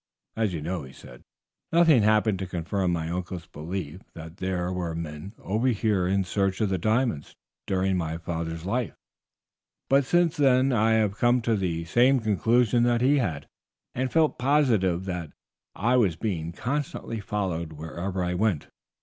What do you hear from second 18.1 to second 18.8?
I went.